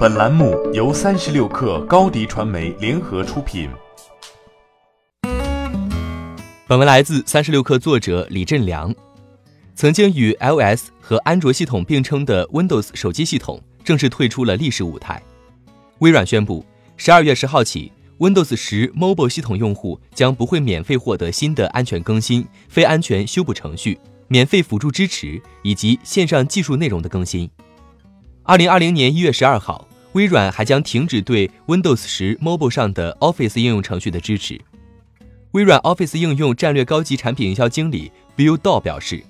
[0.00, 3.68] 本栏目由三十六氪高低传媒联合出品。
[6.66, 8.94] 本文来自三十六氪作者李振良。
[9.74, 15.22] 曾经与 iOS 和安卓系统并称的 Windows 手机系统正式退出了历史舞台。
[15.98, 16.64] 微软宣布，
[16.96, 27.50] 十二月十号起，Windows 十 Mobile 系统用户将不会免费获得新的安全更新、非安全修补程序、免费辅助支持以及线上技术内容的更新。
[28.44, 29.86] 二零二零年一月十二号。
[30.12, 34.60] 微软还将停止对 Windows 十 Mobile 上的 Office 应用程序的支持。
[35.52, 39.22] 微软 Office 应用战略高级产品营销经理 Bill Dow 表示，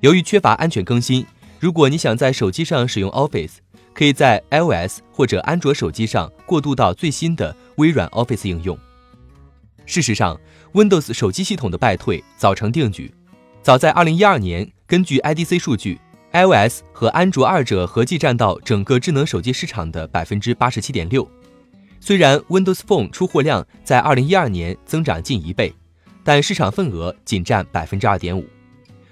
[0.00, 1.24] 由于缺乏安全更新，
[1.58, 3.56] 如果你想在手机上使用 Office，
[3.94, 8.78] 可以在 iOS 或者安卓手机上过渡到最新的微软 Office 应用。
[9.86, 10.38] 事实上
[10.72, 13.12] ，Windows 手机系统的败退早成定局。
[13.62, 15.98] 早在2012年，根据 IDC 数据。
[16.38, 21.28] iOS 和安卓二者合计占到整个智能手机市场的百分之八十七点六。
[21.98, 25.74] 虽然 Windows Phone 出货量在二零一二年增长近一倍，
[26.22, 28.46] 但市场份额仅占百分之二点五。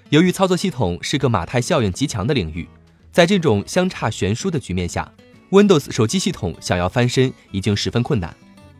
[0.09, 2.65] 由于操作系统是个马太效应极强的领域，
[3.11, 5.11] 在这种相差悬殊的局面下
[5.51, 8.33] ，Windows 手机系统想要翻身已经十分困难。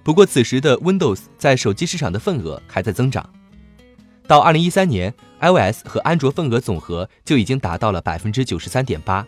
[0.03, 3.29] 不过，此时的 Windows 在手机市场的份额还在增长。
[4.25, 9.25] 到二零一三年，iOS 和安卓份额总和就已经达到了百分之九十三点八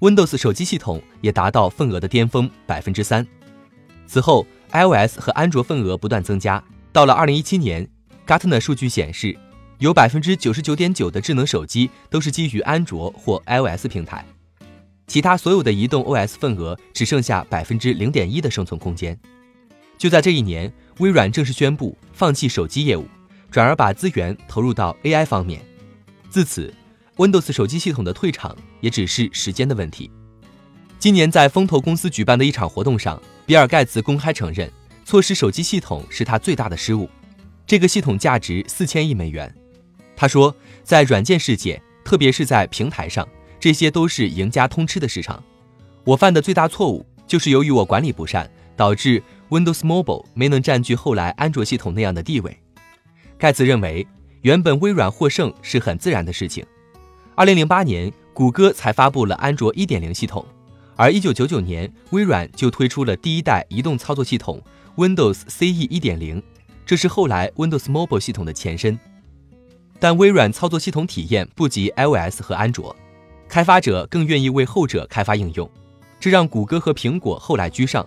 [0.00, 3.26] ，Windows 手机系统也达到份额的巅峰百分之三。
[4.06, 6.62] 此后，iOS 和安卓份额不断增加。
[6.92, 7.88] 到了二零一七年
[8.26, 9.36] ，Gartner 数据显示，
[9.78, 14.24] 有百分之九十九点九的智能手机都是基于安卓或 iOS 平台，
[15.06, 19.18] 其他所有的移动 OS 份额只剩下百分之零点一的生存空间。
[19.96, 23.06] 就在这一年，微软正式宣布放弃手机业务。
[23.54, 25.64] 转而把资源投入到 AI 方面，
[26.28, 26.74] 自此
[27.18, 30.10] ，Windows 手机系统的退场也只是时间的问题。
[30.98, 34.68] 今年在风投公司举办的一场活动上，比尔盖茨公开承认，
[35.04, 37.08] 错失手机系统是他最大的失误。
[37.64, 39.54] 这个系统价值四千亿美元。
[40.16, 43.24] 他说，在软件世界，特别是在平台上，
[43.60, 45.40] 这些都是赢家通吃的市场。
[46.02, 52.58] 我犯的最大错误就是由于我管理不善，导致 Windows Mobile 没能占据后来安卓系统那样的地位。
[53.38, 54.06] 盖茨认为，
[54.42, 56.64] 原本微软获胜是很自然的事情。
[57.34, 60.44] 二零零八年，谷歌才发布了安卓一点零系统，
[60.96, 64.62] 而一九九九年，微软就推出了第一代移动操作系统
[64.96, 66.42] Windows CE 一点零，
[66.86, 68.98] 这是后来 Windows Mobile 系统的前身。
[69.98, 72.94] 但微软操作系统体验不及 iOS 和安卓，
[73.48, 75.68] 开发者更愿意为后者开发应用，
[76.20, 78.06] 这让谷歌和苹果后来居上。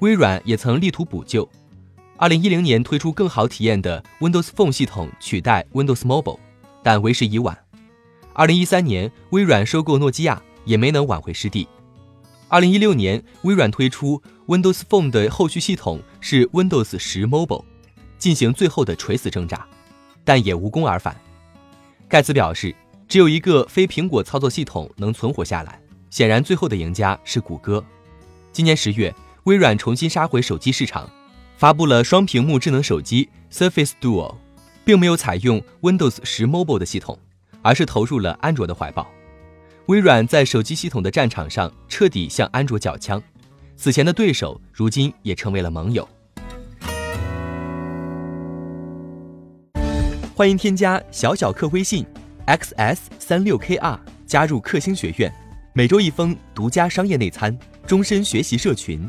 [0.00, 1.48] 微软也曾力图补救。
[2.18, 6.38] 二零一零年推出更好体验的 Windows Phone 系统取代 Windows Mobile，
[6.82, 7.56] 但为时已晚。
[8.32, 11.68] 二零一三年微软收购诺基亚也没能挽回失地。
[12.48, 17.64] 二零一六年微软推出 Windows Phone 的后续系统是 Windows 十 Mobile，
[18.16, 19.66] 进行最后的垂死挣扎，
[20.24, 21.14] 但也无功而返。
[22.08, 22.74] 盖茨表示，
[23.06, 25.78] 只有一个非苹果操作系统能存活下来，
[26.08, 27.84] 显然最后的赢家是谷歌。
[28.52, 31.06] 今年十月，微软重新杀回手机市场。
[31.56, 34.34] 发布了双屏幕智能手机 Surface Duo，
[34.84, 37.18] 并没有采用 Windows 十 Mobile 的系统，
[37.62, 39.06] 而是投入了安卓的怀抱。
[39.86, 43.22] 微软在手机系统的战场上彻底向安卓缴枪，
[43.74, 46.06] 此前的对手如今也成为了盟友。
[50.34, 52.04] 欢迎添加小小客微信
[52.46, 55.32] xs 三六 kr 加入克星学院，
[55.72, 59.08] 每周一封独家商业内参，终身学习社群。